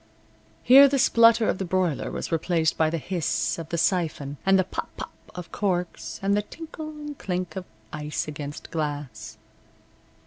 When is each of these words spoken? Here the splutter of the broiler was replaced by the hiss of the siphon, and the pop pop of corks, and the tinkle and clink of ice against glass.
Here 0.63 0.87
the 0.87 0.97
splutter 0.97 1.47
of 1.47 1.59
the 1.59 1.63
broiler 1.63 2.09
was 2.09 2.31
replaced 2.31 2.75
by 2.75 2.89
the 2.89 2.97
hiss 2.97 3.59
of 3.59 3.69
the 3.69 3.77
siphon, 3.77 4.37
and 4.47 4.57
the 4.57 4.63
pop 4.63 4.89
pop 4.97 5.13
of 5.35 5.51
corks, 5.51 6.19
and 6.23 6.35
the 6.35 6.41
tinkle 6.41 6.89
and 6.89 7.15
clink 7.19 7.55
of 7.55 7.65
ice 7.93 8.27
against 8.27 8.71
glass. 8.71 9.37